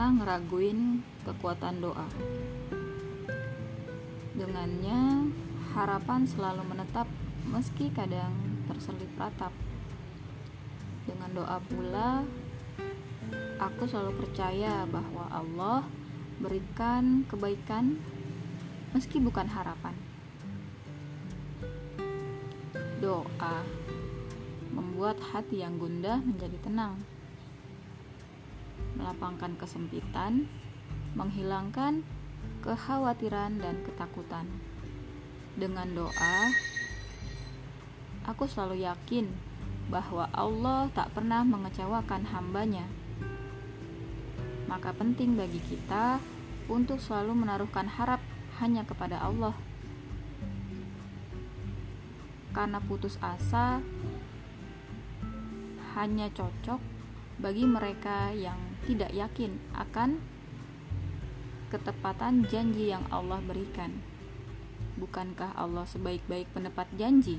[0.00, 2.08] pernah ngeraguin kekuatan doa.
[4.32, 5.28] Dengannya,
[5.76, 7.04] harapan selalu menetap
[7.44, 8.32] meski kadang
[8.64, 9.52] terselip ratap.
[11.04, 12.24] Dengan doa pula,
[13.60, 15.84] aku selalu percaya bahwa Allah
[16.40, 18.00] berikan kebaikan
[18.96, 19.92] meski bukan harapan.
[23.04, 23.68] Doa
[24.72, 27.04] membuat hati yang gundah menjadi tenang
[29.10, 30.46] melapangkan kesempitan,
[31.18, 32.06] menghilangkan
[32.62, 34.46] kekhawatiran dan ketakutan.
[35.58, 36.38] Dengan doa,
[38.22, 39.26] aku selalu yakin
[39.90, 42.86] bahwa Allah tak pernah mengecewakan hambanya.
[44.70, 46.22] Maka penting bagi kita
[46.70, 48.22] untuk selalu menaruhkan harap
[48.62, 49.58] hanya kepada Allah.
[52.54, 53.82] Karena putus asa
[55.98, 56.78] hanya cocok
[57.42, 60.18] bagi mereka yang tidak yakin akan
[61.70, 64.02] ketepatan janji yang Allah berikan.
[64.98, 67.38] Bukankah Allah sebaik-baik penepat janji?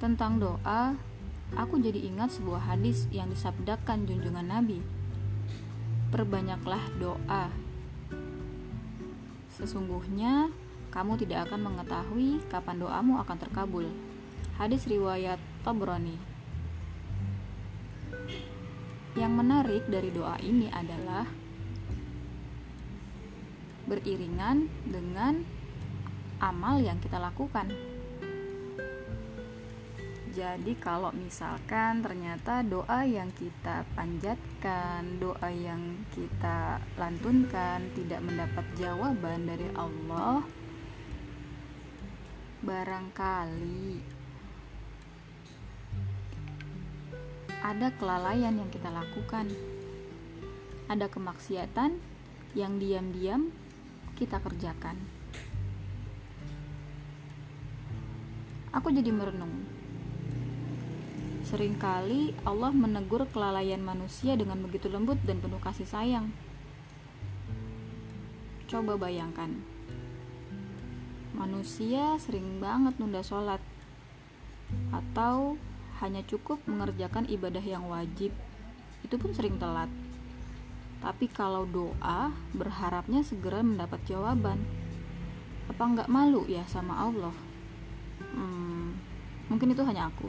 [0.00, 0.96] Tentang doa,
[1.52, 4.80] aku jadi ingat sebuah hadis yang disabdakan junjungan Nabi.
[6.08, 7.52] Perbanyaklah doa.
[9.60, 10.48] Sesungguhnya
[10.88, 13.86] kamu tidak akan mengetahui kapan doamu akan terkabul.
[14.56, 16.29] Hadis riwayat Tabrani.
[19.18, 21.26] Yang menarik dari doa ini adalah
[23.90, 25.42] beriringan dengan
[26.38, 27.74] amal yang kita lakukan.
[30.30, 39.50] Jadi kalau misalkan ternyata doa yang kita panjatkan, doa yang kita lantunkan tidak mendapat jawaban
[39.50, 40.46] dari Allah,
[42.62, 44.19] barangkali
[47.60, 49.52] ada kelalaian yang kita lakukan,
[50.88, 52.00] ada kemaksiatan
[52.56, 53.52] yang diam-diam
[54.16, 54.96] kita kerjakan.
[58.72, 59.66] Aku jadi merenung.
[61.44, 66.30] Seringkali Allah menegur kelalaian manusia dengan begitu lembut dan penuh kasih sayang.
[68.70, 69.50] Coba bayangkan,
[71.34, 73.58] manusia sering banget nunda sholat,
[74.94, 75.58] atau
[76.00, 78.32] hanya cukup mengerjakan ibadah yang wajib,
[79.04, 79.88] itu pun sering telat.
[81.00, 84.60] Tapi kalau doa, berharapnya segera mendapat jawaban.
[85.68, 87.32] Apa nggak malu ya sama Allah?
[88.36, 89.00] Hmm,
[89.48, 90.28] mungkin itu hanya aku.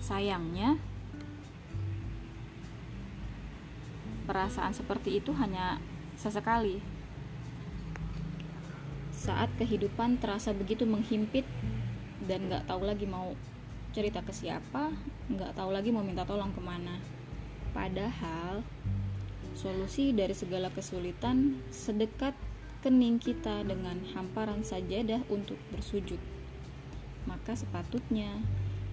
[0.00, 0.80] Sayangnya,
[4.24, 5.76] perasaan seperti itu hanya
[6.16, 6.80] sesekali
[9.22, 11.46] saat kehidupan terasa begitu menghimpit
[12.26, 13.38] dan nggak tahu lagi mau
[13.94, 14.90] cerita ke siapa,
[15.30, 16.98] nggak tahu lagi mau minta tolong ke mana.
[17.70, 18.66] Padahal
[19.54, 22.34] solusi dari segala kesulitan sedekat
[22.82, 26.18] kening kita dengan hamparan sajadah untuk bersujud.
[27.30, 28.42] Maka sepatutnya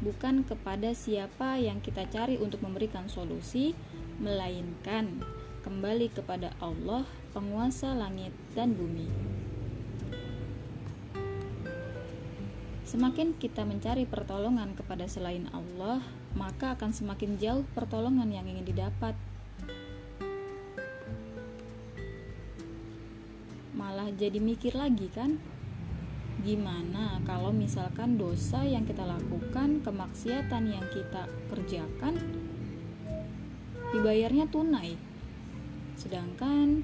[0.05, 3.73] bukan kepada siapa yang kita cari untuk memberikan solusi,
[4.21, 5.25] melainkan
[5.65, 9.09] kembali kepada Allah, penguasa langit dan bumi.
[12.89, 16.01] Semakin kita mencari pertolongan kepada selain Allah,
[16.33, 19.13] maka akan semakin jauh pertolongan yang ingin didapat.
[23.77, 25.37] Malah jadi mikir lagi kan?
[26.41, 32.17] Gimana kalau misalkan dosa yang kita lakukan, kemaksiatan yang kita kerjakan
[33.93, 34.97] dibayarnya tunai.
[35.93, 36.81] Sedangkan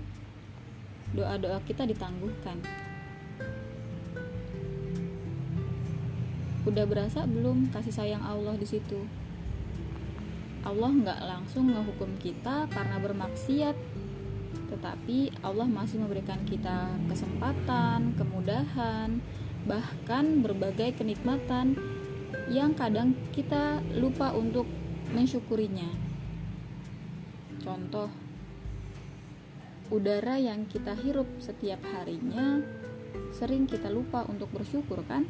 [1.18, 2.85] doa-doa kita ditangguhkan.
[6.66, 9.06] Udah berasa belum kasih sayang Allah di situ
[10.66, 13.78] Allah nggak langsung ngehukum kita karena bermaksiat
[14.66, 19.22] tetapi Allah masih memberikan kita kesempatan, kemudahan,
[19.70, 21.78] bahkan berbagai kenikmatan
[22.50, 24.66] yang kadang kita lupa untuk
[25.14, 25.90] mensyukurinya.
[27.62, 28.10] Contoh,
[29.90, 32.62] udara yang kita hirup setiap harinya
[33.34, 35.26] sering kita lupa untuk bersyukur kan?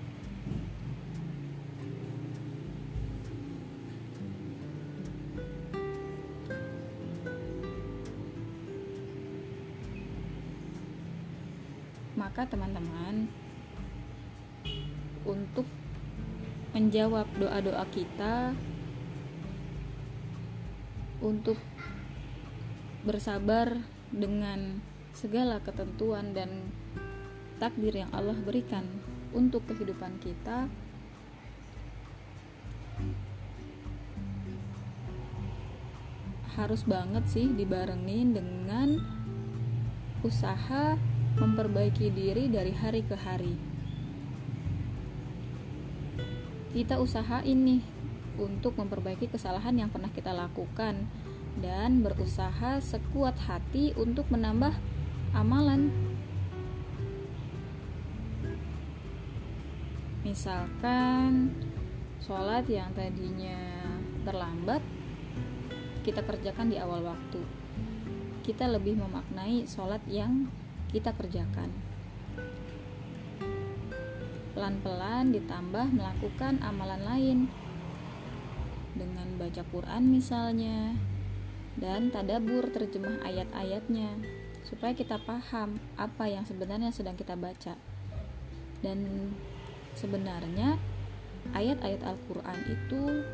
[12.15, 13.27] Maka teman-teman
[15.27, 15.67] untuk
[16.71, 18.55] menjawab doa-doa kita
[21.23, 21.59] untuk
[23.07, 23.79] bersabar
[24.11, 24.83] dengan
[25.15, 26.71] segala ketentuan dan
[27.59, 28.83] takdir yang Allah berikan
[29.31, 30.67] untuk kehidupan kita
[36.55, 38.99] harus banget sih dibarengin dengan
[40.23, 40.95] usaha
[41.35, 43.55] memperbaiki diri dari hari ke hari.
[46.71, 47.83] Kita usahain nih
[48.35, 51.07] untuk memperbaiki kesalahan yang pernah kita lakukan
[51.59, 54.75] dan berusaha sekuat hati untuk menambah
[55.31, 55.91] amalan.
[60.23, 61.55] Misalkan
[62.23, 63.59] sholat yang tadinya
[64.27, 64.81] terlambat
[66.03, 67.39] kita kerjakan di awal waktu.
[68.43, 70.49] Kita lebih memaknai sholat yang
[70.95, 71.75] kita kerjakan.
[74.55, 77.39] Pelan-pelan ditambah melakukan amalan lain
[78.95, 80.95] dengan baca Quran misalnya
[81.75, 84.23] dan tadabur terjemah ayat-ayatnya
[84.63, 87.75] supaya kita paham apa yang sebenarnya sedang kita baca.
[88.79, 89.35] Dan
[89.99, 90.79] sebenarnya
[91.51, 93.27] ayat-ayat Al-Qur'an itu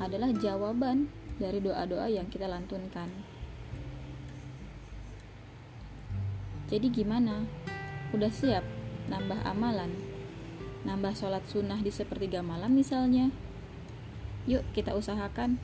[0.00, 3.12] adalah jawaban dari doa-doa yang kita lantunkan.
[6.68, 7.48] Jadi gimana?
[8.12, 8.60] Udah siap
[9.08, 9.88] nambah amalan?
[10.84, 13.32] Nambah sholat sunnah di sepertiga malam misalnya?
[14.44, 15.56] Yuk kita usahakan.